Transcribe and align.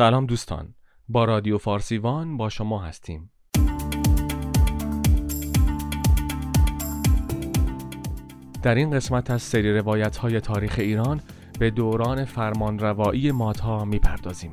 سلام 0.00 0.26
دوستان. 0.26 0.74
با 1.08 1.24
رادیو 1.24 1.58
فارسیوان 1.58 2.36
با 2.36 2.48
شما 2.48 2.78
هستیم. 2.82 3.30
در 8.62 8.74
این 8.74 8.90
قسمت 8.90 9.30
از 9.30 9.42
سری 9.42 9.78
روایت 9.78 10.16
های 10.16 10.40
تاریخ 10.40 10.74
ایران 10.78 11.20
به 11.58 11.70
دوران 11.70 12.24
فرمانروایی 12.24 13.32
مادها 13.32 13.84
می‌پردازیم. 13.84 14.52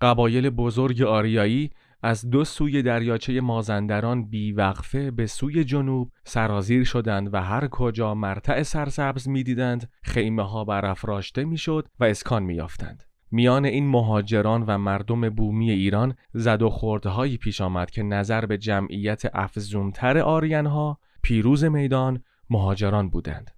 قبایل 0.00 0.50
بزرگ 0.50 1.02
آریایی 1.02 1.70
از 2.02 2.30
دو 2.30 2.44
سوی 2.44 2.82
دریاچه 2.82 3.40
مازندران 3.40 4.24
بیوقفه 4.24 5.10
به 5.10 5.26
سوی 5.26 5.64
جنوب 5.64 6.12
سرازیر 6.24 6.84
شدند 6.84 7.34
و 7.34 7.42
هر 7.42 7.68
کجا 7.68 8.14
مرتع 8.14 8.62
سرسبز 8.62 9.28
می‌دیدند 9.28 9.90
خیمه 10.02 10.42
ها 10.42 10.64
برافراشته 10.64 11.44
می‌شد 11.44 11.88
و 12.00 12.04
اسکان 12.04 12.42
میافتند. 12.42 13.02
میان 13.30 13.64
این 13.64 13.88
مهاجران 13.88 14.64
و 14.66 14.78
مردم 14.78 15.28
بومی 15.30 15.70
ایران 15.70 16.14
زد 16.32 16.62
و 16.62 16.70
خوردهایی 16.70 17.36
پیش 17.36 17.60
آمد 17.60 17.90
که 17.90 18.02
نظر 18.02 18.46
به 18.46 18.58
جمعیت 18.58 19.22
افزونتر 19.34 20.18
آریانها 20.18 20.98
پیروز 21.22 21.64
میدان 21.64 22.22
مهاجران 22.50 23.08
بودند. 23.08 23.50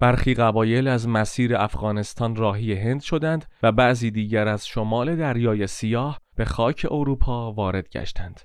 برخی 0.00 0.34
قبایل 0.34 0.88
از 0.88 1.08
مسیر 1.08 1.56
افغانستان 1.56 2.36
راهی 2.36 2.74
هند 2.74 3.00
شدند 3.00 3.44
و 3.62 3.72
بعضی 3.72 4.10
دیگر 4.10 4.48
از 4.48 4.66
شمال 4.66 5.16
دریای 5.16 5.66
سیاه 5.66 6.20
به 6.36 6.44
خاک 6.44 6.86
اروپا 6.90 7.52
وارد 7.52 7.88
گشتند. 7.88 8.40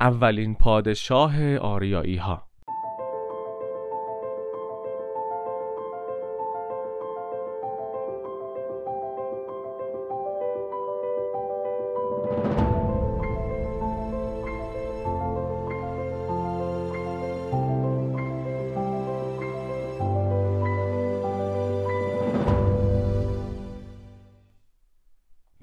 اولین 0.00 0.54
پادشاه 0.54 1.56
آریایی 1.56 2.16
ها 2.16 2.48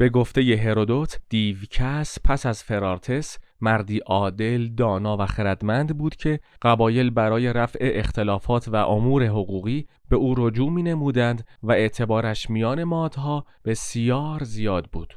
به 0.01 0.09
گفته 0.09 0.41
هرودوت 0.41 1.19
دیوکس 1.29 2.17
پس 2.23 2.45
از 2.45 2.63
فرارتس 2.63 3.37
مردی 3.61 3.97
عادل، 3.97 4.67
دانا 4.67 5.17
و 5.17 5.25
خردمند 5.25 5.97
بود 5.97 6.15
که 6.15 6.39
قبایل 6.61 7.09
برای 7.09 7.53
رفع 7.53 7.79
اختلافات 7.81 8.67
و 8.67 8.75
امور 8.75 9.23
حقوقی 9.25 9.87
به 10.09 10.15
او 10.15 10.35
رجوع 10.37 10.71
می 10.71 10.83
نمودند 10.83 11.47
و 11.63 11.71
اعتبارش 11.71 12.49
میان 12.49 12.83
مادها 12.83 13.45
بسیار 13.65 14.43
زیاد 14.43 14.85
بود. 14.91 15.13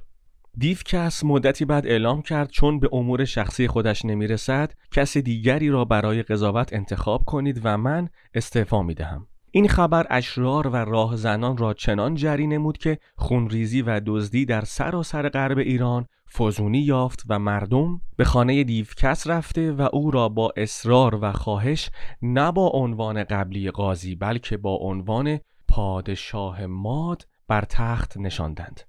دیوکس 0.59 1.25
مدتی 1.25 1.65
بعد 1.65 1.87
اعلام 1.87 2.23
کرد 2.23 2.51
چون 2.51 2.81
به 2.81 2.89
امور 2.93 3.25
شخصی 3.25 3.69
خودش 3.69 4.05
نمی 4.05 4.27
رسد 4.27 4.73
کسی 4.91 5.23
دیگری 5.23 5.69
را 5.69 5.85
برای 5.85 6.23
قضاوت 6.23 6.73
انتخاب 6.73 7.25
کنید 7.25 7.61
و 7.65 7.79
من 7.79 8.09
استعفا 8.35 8.83
می 8.83 8.95
دهم. 8.95 9.27
این 9.57 9.69
خبر 9.69 10.07
اشرار 10.11 10.69
و 10.69 10.77
راهزنان 10.77 11.57
را 11.57 11.75
چنان 11.75 12.15
جری 12.15 12.47
نمود 12.47 12.79
که 12.79 12.99
خونریزی 13.17 13.83
و 13.83 14.01
دزدی 14.07 14.45
در 14.45 14.65
سراسر 14.65 15.29
غرب 15.29 15.59
ایران 15.59 16.07
فزونی 16.39 16.79
یافت 16.79 17.23
و 17.29 17.39
مردم 17.39 18.01
به 18.17 18.25
خانه 18.25 18.65
دیوکس 18.65 19.27
رفته 19.27 19.73
و 19.73 19.89
او 19.93 20.11
را 20.11 20.29
با 20.29 20.53
اصرار 20.57 21.19
و 21.23 21.33
خواهش 21.33 21.91
نه 22.23 22.53
با 22.53 22.69
عنوان 22.69 23.25
قبلی 23.25 23.71
قاضی 23.71 24.15
بلکه 24.15 24.57
با 24.57 24.75
عنوان 24.75 25.41
پادشاه 25.69 26.67
ماد 26.67 27.27
بر 27.49 27.65
تخت 27.69 28.17
نشاندند. 28.17 28.81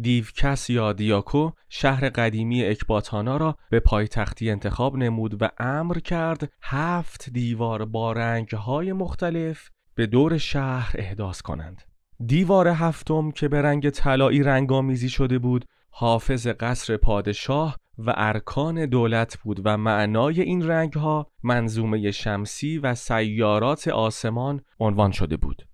دیوکس 0.00 0.70
یا 0.70 0.92
دیاکو 0.92 1.50
شهر 1.68 2.08
قدیمی 2.08 2.64
اکباتانا 2.64 3.36
را 3.36 3.56
به 3.70 3.80
پایتختی 3.80 4.50
انتخاب 4.50 4.96
نمود 4.96 5.42
و 5.42 5.48
امر 5.58 5.98
کرد 5.98 6.52
هفت 6.62 7.30
دیوار 7.30 7.84
با 7.84 8.12
رنگهای 8.12 8.92
مختلف 8.92 9.70
به 9.94 10.06
دور 10.06 10.38
شهر 10.38 10.94
احداث 10.98 11.40
کنند. 11.42 11.82
دیوار 12.26 12.68
هفتم 12.68 13.30
که 13.30 13.48
به 13.48 13.62
رنگ 13.62 13.90
طلایی 13.90 14.42
رنگامیزی 14.42 15.08
شده 15.08 15.38
بود 15.38 15.64
حافظ 15.90 16.46
قصر 16.46 16.96
پادشاه 16.96 17.76
و 17.98 18.12
ارکان 18.16 18.86
دولت 18.86 19.38
بود 19.38 19.60
و 19.64 19.76
معنای 19.76 20.40
این 20.40 20.68
رنگها 20.68 21.30
منظومه 21.42 22.10
شمسی 22.10 22.78
و 22.78 22.94
سیارات 22.94 23.88
آسمان 23.88 24.60
عنوان 24.80 25.10
شده 25.10 25.36
بود. 25.36 25.66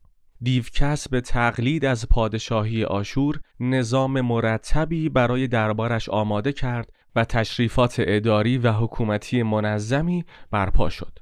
دیوکس 0.43 1.09
به 1.09 1.21
تقلید 1.21 1.85
از 1.85 2.09
پادشاهی 2.09 2.85
آشور 2.85 3.41
نظام 3.61 4.21
مرتبی 4.21 5.09
برای 5.09 5.49
دربارش 5.49 6.09
آماده 6.09 6.53
کرد 6.53 6.93
و 7.17 7.25
تشریفات 7.25 7.97
اداری 7.99 8.59
و 8.59 8.73
حکومتی 8.73 9.43
منظمی 9.43 10.25
برپا 10.51 10.89
شد. 10.89 11.19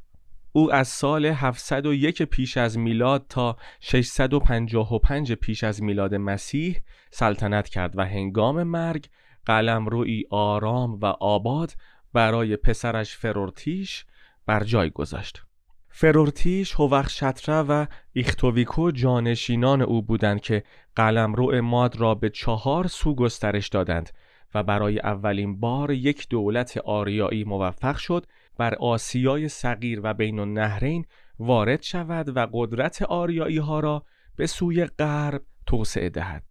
او 0.52 0.72
از 0.72 0.88
سال 0.88 1.26
701 1.26 2.22
پیش 2.22 2.56
از 2.56 2.78
میلاد 2.78 3.26
تا 3.28 3.56
655 3.80 5.32
پیش 5.32 5.64
از 5.64 5.82
میلاد 5.82 6.14
مسیح 6.14 6.80
سلطنت 7.10 7.68
کرد 7.68 7.98
و 7.98 8.04
هنگام 8.04 8.62
مرگ 8.62 9.08
قلمروی 9.46 10.24
آرام 10.30 10.94
و 10.94 11.06
آباد 11.06 11.72
برای 12.12 12.56
پسرش 12.56 13.16
فرورتیش 13.16 14.04
بر 14.46 14.64
جای 14.64 14.90
گذاشت. 14.90 15.42
فرورتیش، 15.88 16.72
هوخشتره 16.72 17.54
و 17.54 17.86
ایختویکو 18.12 18.90
جانشینان 18.90 19.82
او 19.82 20.02
بودند 20.02 20.40
که 20.40 20.64
قلمرو 20.96 21.62
ماد 21.62 21.96
را 21.96 22.14
به 22.14 22.30
چهار 22.30 22.86
سو 22.86 23.14
گسترش 23.14 23.68
دادند 23.68 24.10
و 24.54 24.62
برای 24.62 24.98
اولین 24.98 25.60
بار 25.60 25.90
یک 25.90 26.28
دولت 26.28 26.76
آریایی 26.76 27.44
موفق 27.44 27.96
شد 27.96 28.26
بر 28.58 28.74
آسیای 28.74 29.48
صغیر 29.48 30.00
و 30.02 30.14
بین 30.14 30.38
النهرین 30.38 31.04
وارد 31.38 31.82
شود 31.82 32.36
و 32.36 32.48
قدرت 32.52 33.02
آریایی 33.02 33.58
ها 33.58 33.80
را 33.80 34.04
به 34.36 34.46
سوی 34.46 34.84
غرب 34.86 35.42
توسعه 35.66 36.08
دهد. 36.08 36.42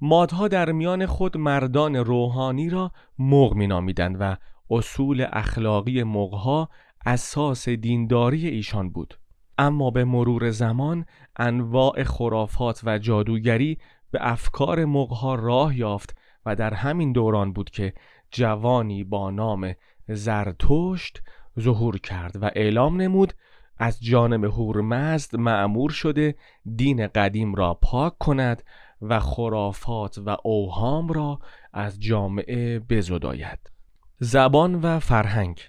مادها 0.00 0.48
در 0.48 0.72
میان 0.72 1.06
خود 1.06 1.36
مردان 1.36 1.96
روحانی 1.96 2.70
را 2.70 2.92
مغ 3.18 3.54
می 3.54 3.66
نامیدند 3.66 4.16
و 4.20 4.36
اصول 4.70 5.26
اخلاقی 5.32 6.02
مغها 6.02 6.68
اساس 7.06 7.68
دینداری 7.68 8.48
ایشان 8.48 8.90
بود. 8.90 9.18
اما 9.58 9.90
به 9.90 10.04
مرور 10.04 10.50
زمان 10.50 11.04
انواع 11.36 12.02
خرافات 12.02 12.80
و 12.84 12.98
جادوگری 12.98 13.78
به 14.10 14.18
افکار 14.22 14.84
مغها 14.84 15.34
راه 15.34 15.78
یافت 15.78 16.16
و 16.46 16.56
در 16.56 16.74
همین 16.74 17.12
دوران 17.12 17.52
بود 17.52 17.70
که 17.70 17.94
جوانی 18.30 19.04
با 19.04 19.30
نام 19.30 19.74
زرتشت 20.08 21.22
ظهور 21.60 21.98
کرد 21.98 22.42
و 22.42 22.50
اعلام 22.54 23.00
نمود 23.00 23.32
از 23.78 24.04
جانب 24.04 24.44
هورمزد 24.44 25.36
معمور 25.36 25.90
شده 25.90 26.34
دین 26.76 27.06
قدیم 27.06 27.54
را 27.54 27.74
پاک 27.74 28.18
کند 28.18 28.62
و 29.02 29.20
خرافات 29.20 30.18
و 30.18 30.36
اوهام 30.42 31.08
را 31.08 31.38
از 31.72 32.00
جامعه 32.00 32.78
بزداید. 32.78 33.70
زبان 34.18 34.74
و 34.74 34.98
فرهنگ 34.98 35.60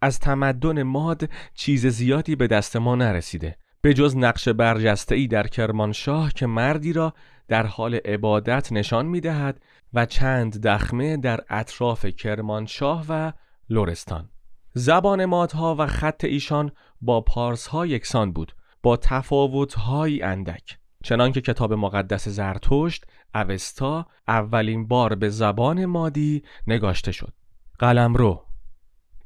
از 0.00 0.18
تمدن 0.18 0.82
ماد 0.82 1.30
چیز 1.54 1.86
زیادی 1.86 2.36
به 2.36 2.46
دست 2.46 2.76
ما 2.76 2.94
نرسیده 2.94 3.56
به 3.80 3.94
جز 3.94 4.16
نقش 4.16 4.48
برجسته 4.48 5.14
ای 5.14 5.26
در 5.26 5.46
کرمانشاه 5.46 6.32
که 6.32 6.46
مردی 6.46 6.92
را 6.92 7.14
در 7.48 7.66
حال 7.66 7.94
عبادت 7.94 8.72
نشان 8.72 9.06
می 9.06 9.20
دهد 9.20 9.60
و 9.94 10.06
چند 10.06 10.66
دخمه 10.66 11.16
در 11.16 11.40
اطراف 11.48 12.06
کرمانشاه 12.06 13.04
و 13.08 13.32
لورستان 13.70 14.28
زبان 14.74 15.24
مادها 15.24 15.76
و 15.78 15.86
خط 15.86 16.24
ایشان 16.24 16.72
با 17.00 17.20
پارس 17.20 17.66
ها 17.66 17.86
یکسان 17.86 18.32
بود 18.32 18.52
با 18.82 18.96
تفاوت 18.96 19.74
های 19.74 20.22
اندک. 20.22 20.78
چنانکه 21.04 21.40
کتاب 21.40 21.72
مقدس 21.72 22.28
زرتشت 22.28 23.04
اوستا 23.34 24.06
اولین 24.28 24.88
بار 24.88 25.14
به 25.14 25.28
زبان 25.28 25.84
مادی 25.84 26.42
نگاشته 26.66 27.12
شد. 27.12 27.32
قلمرو. 27.78 28.44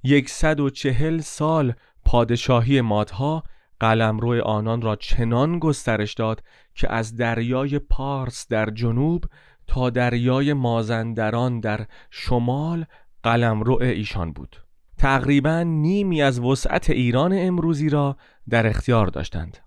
یکصد 0.03 0.61
و 0.61 0.71
چهل 0.71 1.21
سال 1.21 1.73
پادشاهی 2.05 2.81
مادها 2.81 3.43
قلمرو 3.81 4.43
آنان 4.45 4.83
را 4.83 4.97
چنان 4.97 5.59
گسترش 5.59 6.15
داد 6.15 6.43
که 6.75 6.93
از 6.93 7.17
دریای 7.17 7.79
پارس 7.79 8.49
در 8.49 8.71
جنوب 8.71 9.25
تا 9.67 9.91
دریای 9.91 10.53
مازندران 10.53 11.61
در 11.61 11.87
شمال 12.11 12.85
قلمرو 13.23 13.83
ایشان 13.83 14.33
بود. 14.33 14.66
تقریبا 14.99 15.63
نیمی 15.63 16.23
از 16.23 16.41
وسعت 16.41 16.91
ایران 16.91 17.33
امروزی 17.37 17.89
را 17.89 18.17
در 18.49 18.67
اختیار 18.67 19.07
داشتند. 19.07 19.59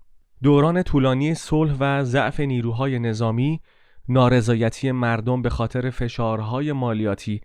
دوران 0.42 0.82
طولانی 0.82 1.34
صلح 1.34 1.76
و 1.80 2.04
ضعف 2.04 2.40
نیروهای 2.40 2.98
نظامی 2.98 3.60
نارضایتی 4.08 4.92
مردم 4.92 5.42
به 5.42 5.50
خاطر 5.50 5.90
فشارهای 5.90 6.72
مالیاتی 6.72 7.40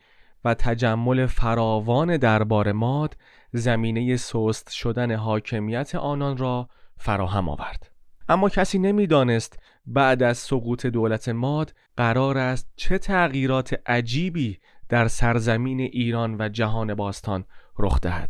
و 0.46 0.54
تجمل 0.54 1.26
فراوان 1.26 2.18
دربار 2.18 2.72
ماد 2.72 3.18
زمینه 3.54 4.18
سست 4.18 4.72
شدن 4.72 5.16
حاکمیت 5.16 5.96
آنان 5.96 6.38
را 6.38 6.70
فراهم 6.98 7.50
آورد. 7.50 7.92
اما 8.30 8.50
کسی 8.50 8.80
نمی‌دانست 8.80 9.60
بعد 9.86 10.24
از 10.24 10.38
سقوط 10.38 10.86
دولت 10.86 11.30
ماد 11.30 11.74
قرار 11.98 12.38
است 12.38 12.72
چه 12.76 12.98
تغییرات 12.98 13.82
عجیبی 13.86 14.60
در 14.90 15.08
سرزمین 15.08 15.80
ایران 15.80 16.36
و 16.40 16.50
جهان 16.50 16.94
باستان 16.94 17.46
رخ 17.80 18.02
دهد. 18.02 18.30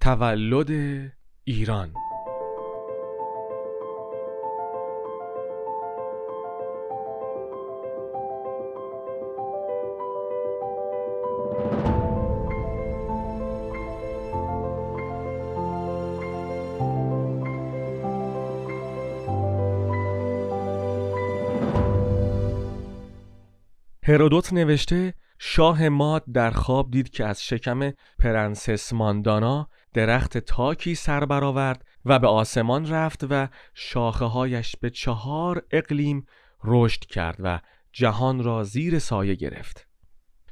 تولد 0.00 0.70
ایران. 1.44 1.94
هرودوت 24.04 24.52
نوشته 24.52 25.14
شاه 25.44 25.88
ماد 25.88 26.24
در 26.32 26.50
خواب 26.50 26.90
دید 26.90 27.10
که 27.10 27.24
از 27.24 27.44
شکم 27.44 27.92
پرنسس 28.18 28.92
ماندانا 28.92 29.68
درخت 29.94 30.38
تاکی 30.38 30.94
سر 30.94 31.24
برآورد 31.24 31.84
و 32.04 32.18
به 32.18 32.26
آسمان 32.26 32.88
رفت 32.88 33.26
و 33.30 33.48
شاخه 33.74 34.24
هایش 34.24 34.76
به 34.80 34.90
چهار 34.90 35.62
اقلیم 35.70 36.26
رشد 36.64 37.04
کرد 37.04 37.36
و 37.38 37.60
جهان 37.92 38.44
را 38.44 38.64
زیر 38.64 38.98
سایه 38.98 39.34
گرفت. 39.34 39.88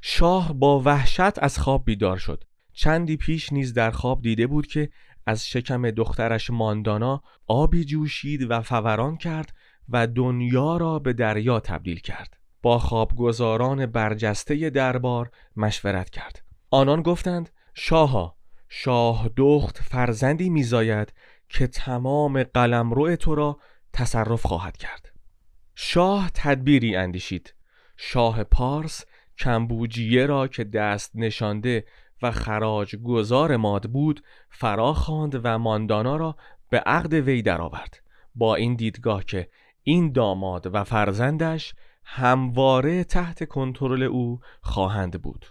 شاه 0.01 0.53
با 0.53 0.79
وحشت 0.79 1.43
از 1.43 1.59
خواب 1.59 1.85
بیدار 1.85 2.17
شد. 2.17 2.43
چندی 2.73 3.17
پیش 3.17 3.53
نیز 3.53 3.73
در 3.73 3.91
خواب 3.91 4.21
دیده 4.21 4.47
بود 4.47 4.67
که 4.67 4.89
از 5.25 5.47
شکم 5.47 5.91
دخترش 5.91 6.49
ماندانا 6.49 7.23
آبی 7.47 7.85
جوشید 7.85 8.51
و 8.51 8.61
فوران 8.61 9.17
کرد 9.17 9.55
و 9.89 10.07
دنیا 10.07 10.77
را 10.77 10.99
به 10.99 11.13
دریا 11.13 11.59
تبدیل 11.59 11.99
کرد. 11.99 12.40
با 12.61 12.79
خوابگزاران 12.79 13.85
برجسته 13.85 14.69
دربار 14.69 15.31
مشورت 15.55 16.09
کرد. 16.09 16.43
آنان 16.69 17.01
گفتند 17.01 17.49
شاها 17.73 18.35
شاه 18.69 19.29
دخت 19.37 19.77
فرزندی 19.77 20.49
میزاید 20.49 21.13
که 21.49 21.67
تمام 21.67 22.43
قلمرو 22.43 23.15
تو 23.15 23.35
را 23.35 23.59
تصرف 23.93 24.45
خواهد 24.45 24.77
کرد. 24.77 25.11
شاه 25.75 26.31
تدبیری 26.33 26.95
اندیشید. 26.95 27.53
شاه 27.97 28.43
پارس 28.43 29.05
کمبوجیه 29.37 30.25
را 30.25 30.47
که 30.47 30.63
دست 30.63 31.11
نشانده 31.15 31.85
و 32.21 32.31
خراج 32.31 32.95
گذار 32.95 33.57
ماد 33.57 33.91
بود 33.91 34.23
فرا 34.49 34.93
خواند 34.93 35.41
و 35.43 35.57
ماندانا 35.59 36.15
را 36.15 36.35
به 36.69 36.79
عقد 36.79 37.13
وی 37.13 37.41
درآورد. 37.41 38.01
با 38.35 38.55
این 38.55 38.75
دیدگاه 38.75 39.23
که 39.23 39.49
این 39.83 40.11
داماد 40.11 40.75
و 40.75 40.83
فرزندش 40.83 41.73
همواره 42.13 43.03
تحت 43.03 43.43
کنترل 43.43 44.03
او 44.03 44.39
خواهند 44.61 45.21
بود. 45.21 45.45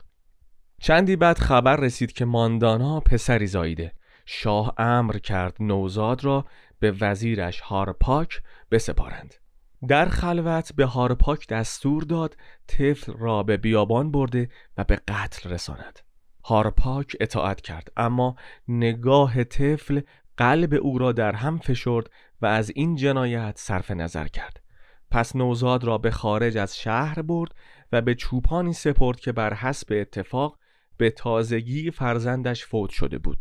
چندی 0.80 1.16
بعد 1.16 1.38
خبر 1.38 1.76
رسید 1.76 2.12
که 2.12 2.24
ماندانا 2.24 3.00
پسری 3.00 3.46
زاییده. 3.46 3.92
شاه 4.26 4.74
امر 4.78 5.18
کرد 5.18 5.56
نوزاد 5.60 6.24
را 6.24 6.46
به 6.78 6.90
وزیرش 7.00 7.60
هارپاک 7.60 8.42
بسپارند. 8.70 9.34
در 9.88 10.08
خلوت 10.08 10.72
به 10.76 10.86
هارپاک 10.86 11.48
دستور 11.48 12.02
داد 12.02 12.36
طفل 12.66 13.12
را 13.12 13.42
به 13.42 13.56
بیابان 13.56 14.10
برده 14.10 14.48
و 14.76 14.84
به 14.84 15.00
قتل 15.08 15.50
رساند. 15.50 15.98
هارپاک 16.44 17.16
اطاعت 17.20 17.60
کرد 17.60 17.92
اما 17.96 18.36
نگاه 18.68 19.44
طفل 19.44 20.00
قلب 20.36 20.74
او 20.74 20.98
را 20.98 21.12
در 21.12 21.32
هم 21.32 21.58
فشرد 21.58 22.10
و 22.42 22.46
از 22.46 22.70
این 22.74 22.96
جنایت 22.96 23.54
صرف 23.56 23.90
نظر 23.90 24.26
کرد. 24.26 24.60
پس 25.10 25.36
نوزاد 25.36 25.84
را 25.84 25.98
به 25.98 26.10
خارج 26.10 26.56
از 26.56 26.78
شهر 26.78 27.22
برد 27.22 27.54
و 27.92 28.02
به 28.02 28.14
چوپانی 28.14 28.72
سپرد 28.72 29.20
که 29.20 29.32
بر 29.32 29.54
حسب 29.54 29.88
اتفاق 29.90 30.58
به 30.96 31.10
تازگی 31.10 31.90
فرزندش 31.90 32.66
فوت 32.66 32.90
شده 32.90 33.18
بود. 33.18 33.38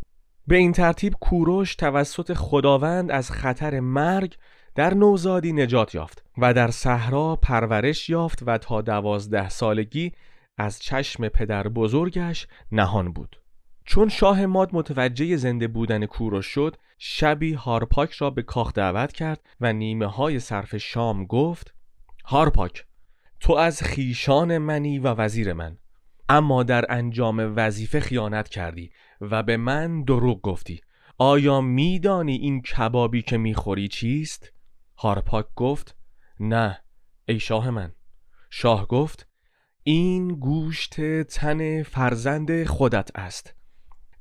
به 0.47 0.55
این 0.55 0.71
ترتیب 0.71 1.13
کوروش 1.21 1.75
توسط 1.75 2.33
خداوند 2.33 3.11
از 3.11 3.31
خطر 3.31 3.79
مرگ 3.79 4.37
در 4.75 4.93
نوزادی 4.93 5.53
نجات 5.53 5.95
یافت 5.95 6.23
و 6.37 6.53
در 6.53 6.71
صحرا 6.71 7.35
پرورش 7.35 8.09
یافت 8.09 8.43
و 8.45 8.57
تا 8.57 8.81
دوازده 8.81 9.49
سالگی 9.49 10.11
از 10.57 10.79
چشم 10.79 11.27
پدر 11.27 11.67
بزرگش 11.67 12.47
نهان 12.71 13.13
بود. 13.13 13.41
چون 13.89 14.09
شاه 14.09 14.45
ماد 14.45 14.69
متوجه 14.73 15.35
زنده 15.37 15.67
بودن 15.67 16.05
کوروش 16.05 16.45
شد 16.45 16.75
شبی 16.97 17.53
هارپاک 17.53 18.11
را 18.11 18.29
به 18.29 18.41
کاخ 18.41 18.73
دعوت 18.73 19.11
کرد 19.11 19.41
و 19.61 19.73
نیمه 19.73 20.05
های 20.05 20.39
صرف 20.39 20.77
شام 20.77 21.25
گفت 21.25 21.73
هارپاک 22.25 22.85
تو 23.39 23.53
از 23.53 23.83
خیشان 23.83 24.57
منی 24.57 24.99
و 24.99 25.07
وزیر 25.07 25.53
من 25.53 25.77
اما 26.29 26.63
در 26.63 26.85
انجام 26.89 27.53
وظیفه 27.55 27.99
خیانت 27.99 28.49
کردی 28.49 28.91
و 29.21 29.43
به 29.43 29.57
من 29.57 30.03
دروغ 30.03 30.41
گفتی. 30.41 30.81
آیا 31.17 31.61
میدانی 31.61 32.35
این 32.35 32.61
کبابی 32.61 33.21
که 33.21 33.37
می‌خوری 33.37 33.87
چیست؟ 33.87 34.53
هارپاک 34.97 35.45
گفت 35.55 35.97
نه 36.39 36.79
ای 37.27 37.39
شاه 37.39 37.69
من. 37.69 37.91
شاه 38.49 38.87
گفت 38.87 39.27
این 39.83 40.27
گوشت 40.27 41.21
تن 41.21 41.83
فرزند 41.83 42.63
خودت 42.63 43.09
است. 43.15 43.58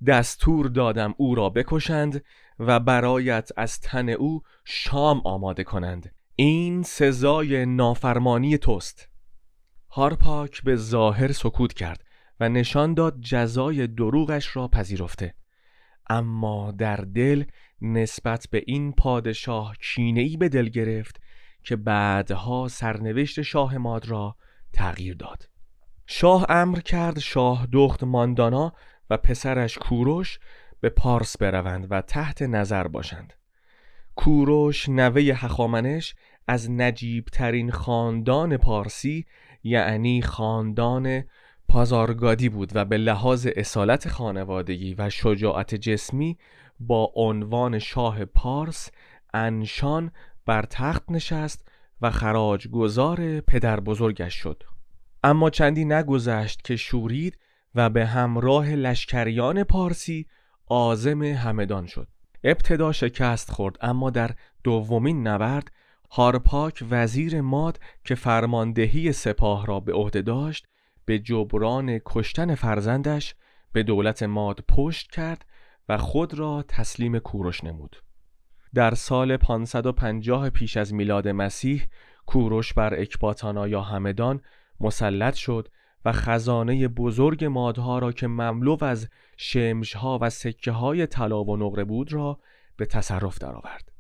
دستور 0.07 0.67
دادم 0.67 1.15
او 1.17 1.35
را 1.35 1.51
بکشند 1.51 2.25
و 2.59 2.81
برایت 2.81 3.51
از 3.57 3.81
تن 3.81 4.09
او 4.09 4.43
شام 4.65 5.21
آماده 5.25 5.65
کنند. 5.65 6.15
این 6.37 6.83
سزای 6.83 7.67
نافرمانی 7.67 8.59
توست. 8.59 9.09
هارپاک 9.91 10.63
به 10.63 10.77
ظاهر 10.77 11.33
سکوت 11.33 11.73
کرد 11.73 12.05
و 12.41 12.49
نشان 12.49 12.95
داد 12.95 13.21
جزای 13.21 13.87
دروغش 13.87 14.57
را 14.57 14.69
پذیرفته. 14.69 15.35
اما 16.11 16.71
در 16.71 16.97
دل 16.97 17.45
نسبت 17.83 18.47
به 18.51 18.63
این 18.67 18.93
پادشاه 18.93 19.77
کینه‌ای 19.81 20.37
به 20.37 20.49
دل 20.49 20.69
گرفت 20.69 21.21
که 21.65 21.77
بعدها 21.77 22.69
سرنوشت 22.69 23.43
شاه 23.43 23.79
ماد 23.79 24.09
را 24.09 24.37
تغییر 24.73 25.15
داد. 25.15 25.49
شاه 26.07 26.47
امر 26.49 26.81
کرد 26.81 27.19
شاه 27.19 27.69
دخت 27.73 28.05
ماندانا 28.05 28.73
و 29.11 29.17
پسرش 29.17 29.79
کوروش 29.79 30.39
به 30.81 30.89
پارس 30.89 31.39
بروند 31.39 31.87
و 31.91 32.01
تحت 32.01 32.43
نظر 32.43 32.89
باشند. 32.89 33.33
کوروش 34.17 34.89
نوه 34.89 35.23
هخامنش 35.23 36.15
از 36.49 36.71
نجیب 36.71 37.25
ترین 37.25 37.71
خاندان 37.71 38.57
پارسی 38.57 39.27
یعنی 39.63 40.23
خاندان 40.23 41.25
پازارگادی 41.69 42.49
بود 42.49 42.71
و 42.75 42.85
به 42.85 42.97
لحاظ 42.97 43.49
اصالت 43.57 44.09
خانوادگی 44.09 44.95
و 44.95 45.11
شجاعت 45.11 45.75
جسمی 45.75 46.39
با 46.81 47.13
عنوان 47.15 47.79
شاه 47.79 48.25
پارس 48.25 48.91
انشان 49.35 50.11
بر 50.47 50.63
تخت 50.63 51.03
نشست 51.11 51.69
و 52.03 52.11
خراج 52.11 52.69
گذار 52.69 53.41
پدر 53.41 53.81
بزرگش 53.81 54.35
شد. 54.35 54.63
اما 55.25 55.51
چندی 55.51 55.85
نگذشت 55.85 56.65
که 56.65 56.77
شورید 56.77 57.39
و 57.75 57.91
به 57.91 58.07
همراه 58.07 58.71
لشکریان 58.71 59.65
پارسی 59.65 60.27
آزم 60.67 61.23
همدان 61.23 61.87
شد. 61.87 62.09
ابتدا 62.45 62.93
شکست 62.93 63.51
خورد 63.51 63.77
اما 63.81 64.11
در 64.11 64.31
دومین 64.65 65.27
نبرد 65.27 65.73
هارپاک 66.11 66.85
وزیر 66.91 67.41
ماد 67.41 67.81
که 68.05 68.15
فرماندهی 68.15 69.13
سپاه 69.13 69.67
را 69.67 69.81
به 69.81 69.93
عهده 69.93 70.23
داشت 70.23 70.67
به 71.05 71.19
جبران 71.19 72.01
کشتن 72.05 72.55
فرزندش 72.55 73.35
به 73.73 73.83
دولت 73.83 74.23
ماد 74.23 74.65
پشت 74.69 75.11
کرد 75.11 75.45
و 75.89 75.99
خود 75.99 76.35
را 76.35 76.65
تسلیم 76.69 77.19
کوروش 77.19 77.65
نمود. 77.65 78.03
در 78.75 78.95
سال 78.95 79.37
550 79.37 80.51
پیش 80.51 80.77
از 80.77 80.95
میلاد 80.95 81.29
مسیح 81.29 81.87
کوروش 82.27 82.75
بر 82.75 83.01
اکباتانا 83.01 83.69
یا 83.69 83.81
همدان 83.81 84.41
مسلط 84.81 85.35
شد 85.35 85.69
و 86.05 86.13
خزانه 86.13 86.89
بزرگ 86.89 87.45
مادها 87.45 87.99
را 87.99 88.13
که 88.13 88.27
مملو 88.27 88.85
از 88.85 89.09
شمشها 89.37 90.19
و 90.23 90.31
سکه 90.31 90.73
های 90.73 91.07
طلا 91.07 91.45
و 91.45 91.57
نقره 91.57 91.85
بود 91.85 92.13
را 92.13 92.41
به 92.77 92.87
تصرف 92.87 93.39
درآورد. 93.39 93.93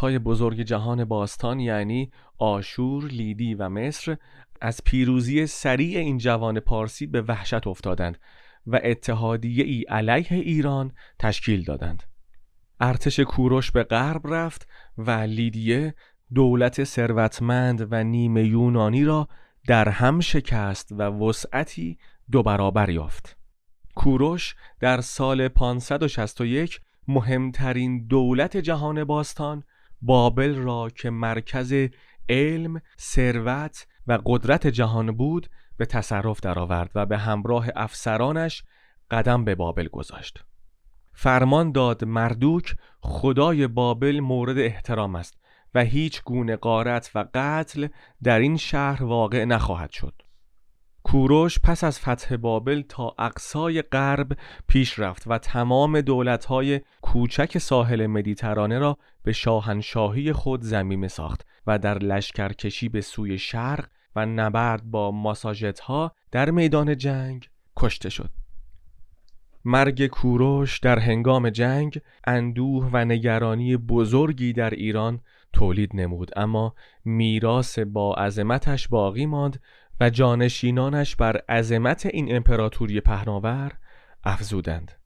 های 0.00 0.18
بزرگ 0.18 0.60
جهان 0.60 1.04
باستان 1.04 1.60
یعنی 1.60 2.10
آشور، 2.38 3.04
لیدی 3.04 3.54
و 3.54 3.68
مصر 3.68 4.16
از 4.60 4.80
پیروزی 4.84 5.46
سریع 5.46 5.98
این 5.98 6.18
جوان 6.18 6.60
پارسی 6.60 7.06
به 7.06 7.22
وحشت 7.22 7.66
افتادند 7.66 8.18
و 8.66 8.80
اتحادیه 8.84 9.64
ای 9.64 9.82
علیه 9.82 10.32
ایران 10.32 10.92
تشکیل 11.18 11.64
دادند. 11.64 12.02
ارتش 12.80 13.20
کوروش 13.20 13.70
به 13.70 13.82
غرب 13.82 14.34
رفت 14.34 14.68
و 14.98 15.10
لیدیه 15.10 15.94
دولت 16.34 16.84
ثروتمند 16.84 17.88
و 17.90 18.04
نیمه 18.04 18.44
یونانی 18.44 19.04
را 19.04 19.28
در 19.66 19.88
هم 19.88 20.20
شکست 20.20 20.92
و 20.92 21.02
وسعتی 21.02 21.98
دو 22.30 22.42
برابر 22.42 22.90
یافت 22.90 23.36
کوروش 23.94 24.54
در 24.80 25.00
سال 25.00 25.48
561 25.48 26.80
مهمترین 27.08 28.06
دولت 28.06 28.56
جهان 28.56 29.04
باستان 29.04 29.64
بابل 30.02 30.54
را 30.54 30.88
که 30.96 31.10
مرکز 31.10 31.88
علم، 32.28 32.80
ثروت 33.00 33.86
و 34.06 34.18
قدرت 34.26 34.66
جهان 34.66 35.12
بود 35.12 35.50
به 35.76 35.86
تصرف 35.86 36.40
درآورد 36.40 36.90
و 36.94 37.06
به 37.06 37.18
همراه 37.18 37.66
افسرانش 37.76 38.64
قدم 39.10 39.44
به 39.44 39.54
بابل 39.54 39.88
گذاشت. 39.88 40.44
فرمان 41.12 41.72
داد 41.72 42.04
مردوک 42.04 42.76
خدای 43.00 43.66
بابل 43.66 44.20
مورد 44.20 44.58
احترام 44.58 45.14
است 45.14 45.39
و 45.74 45.84
هیچ 45.84 46.22
گونه 46.22 46.56
قارت 46.56 47.10
و 47.14 47.24
قتل 47.34 47.88
در 48.22 48.38
این 48.38 48.56
شهر 48.56 49.04
واقع 49.04 49.44
نخواهد 49.44 49.90
شد. 49.90 50.22
کوروش 51.02 51.58
پس 51.58 51.84
از 51.84 52.00
فتح 52.00 52.36
بابل 52.36 52.82
تا 52.88 53.14
اقصای 53.18 53.82
غرب 53.82 54.32
پیش 54.68 54.98
رفت 54.98 55.22
و 55.26 55.38
تمام 55.38 56.00
دولتهای 56.00 56.80
کوچک 57.02 57.58
ساحل 57.58 58.06
مدیترانه 58.06 58.78
را 58.78 58.98
به 59.22 59.32
شاهنشاهی 59.32 60.32
خود 60.32 60.62
زمینه 60.62 61.08
ساخت 61.08 61.46
و 61.66 61.78
در 61.78 61.98
لشکرکشی 61.98 62.88
به 62.88 63.00
سوی 63.00 63.38
شرق 63.38 63.88
و 64.16 64.26
نبرد 64.26 64.82
با 64.84 65.10
ماساژت 65.10 65.80
ها 65.80 66.12
در 66.30 66.50
میدان 66.50 66.96
جنگ 66.96 67.48
کشته 67.76 68.10
شد. 68.10 68.30
مرگ 69.64 70.06
کوروش 70.06 70.78
در 70.78 70.98
هنگام 70.98 71.50
جنگ 71.50 72.00
اندوه 72.26 72.90
و 72.92 73.04
نگرانی 73.04 73.76
بزرگی 73.76 74.52
در 74.52 74.70
ایران 74.70 75.20
تولید 75.52 75.90
نمود 75.94 76.30
اما 76.36 76.74
میراث 77.04 77.78
با 77.78 78.14
عظمتش 78.14 78.88
باقی 78.88 79.26
ماند 79.26 79.60
و 80.00 80.10
جانشینانش 80.10 81.16
بر 81.16 81.36
عظمت 81.48 82.06
این 82.06 82.36
امپراتوری 82.36 83.00
پهناور 83.00 83.72
افزودند. 84.24 84.99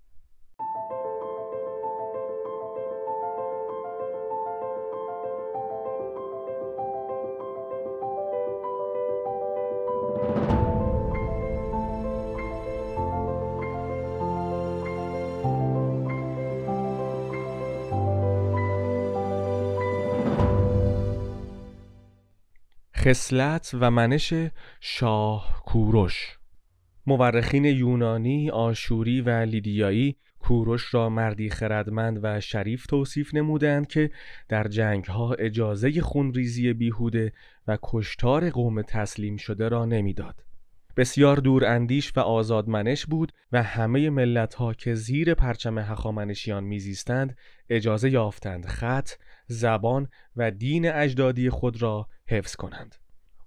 خصلت 23.04 23.70
و 23.80 23.90
منش 23.90 24.34
شاه 24.80 25.62
کوروش 25.66 26.38
مورخین 27.06 27.64
یونانی، 27.64 28.50
آشوری 28.50 29.20
و 29.20 29.30
لیدیایی 29.30 30.16
کوروش 30.38 30.94
را 30.94 31.08
مردی 31.08 31.50
خردمند 31.50 32.20
و 32.22 32.40
شریف 32.40 32.86
توصیف 32.86 33.34
نمودند 33.34 33.86
که 33.86 34.10
در 34.48 34.68
جنگها 34.68 35.34
اجازه 35.34 36.00
خونریزی 36.00 36.72
بیهوده 36.72 37.32
و 37.68 37.78
کشتار 37.82 38.50
قوم 38.50 38.82
تسلیم 38.82 39.36
شده 39.36 39.68
را 39.68 39.84
نمی‌داد. 39.84 40.44
بسیار 40.96 41.36
دور 41.36 41.64
اندیش 41.64 42.12
و 42.16 42.20
آزادمنش 42.20 43.06
بود 43.06 43.32
و 43.52 43.62
همه 43.62 44.10
ملت 44.10 44.54
ها 44.54 44.74
که 44.74 44.94
زیر 44.94 45.34
پرچم 45.34 45.78
هخامنشیان 45.78 46.64
میزیستند 46.64 47.36
اجازه 47.68 48.10
یافتند 48.10 48.66
خط، 48.66 49.10
زبان 49.46 50.08
و 50.36 50.50
دین 50.50 50.92
اجدادی 50.92 51.50
خود 51.50 51.82
را 51.82 52.08
حفظ 52.26 52.56
کنند. 52.56 52.94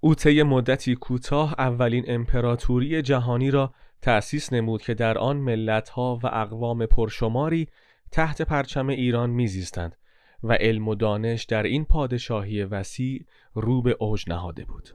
او 0.00 0.14
طی 0.14 0.42
مدتی 0.42 0.94
کوتاه 0.94 1.54
اولین 1.58 2.04
امپراتوری 2.08 3.02
جهانی 3.02 3.50
را 3.50 3.74
تأسیس 4.02 4.52
نمود 4.52 4.82
که 4.82 4.94
در 4.94 5.18
آن 5.18 5.36
ملتها 5.36 6.20
و 6.22 6.26
اقوام 6.26 6.86
پرشماری 6.86 7.68
تحت 8.12 8.42
پرچم 8.42 8.88
ایران 8.88 9.30
میزیستند 9.30 9.96
و 10.42 10.52
علم 10.52 10.88
و 10.88 10.94
دانش 10.94 11.44
در 11.44 11.62
این 11.62 11.84
پادشاهی 11.84 12.62
وسیع 12.62 13.24
رو 13.54 13.82
به 13.82 13.96
اوج 14.00 14.24
نهاده 14.28 14.64
بود. 14.64 14.88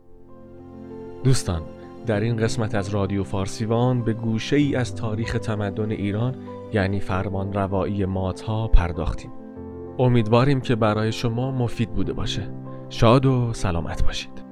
دوستان 1.23 1.82
در 2.05 2.19
این 2.19 2.37
قسمت 2.37 2.75
از 2.75 2.89
رادیو 2.89 3.23
فارسیوان 3.23 4.03
به 4.03 4.13
گوشه 4.13 4.55
ای 4.55 4.75
از 4.75 4.95
تاریخ 4.95 5.33
تمدن 5.33 5.91
ایران 5.91 6.35
یعنی 6.73 6.99
فرمان 6.99 7.53
روایی 7.53 8.05
ماتها 8.05 8.67
پرداختیم. 8.67 9.31
امیدواریم 9.99 10.61
که 10.61 10.75
برای 10.75 11.11
شما 11.11 11.51
مفید 11.51 11.93
بوده 11.93 12.13
باشه. 12.13 12.49
شاد 12.89 13.25
و 13.25 13.53
سلامت 13.53 14.03
باشید. 14.05 14.42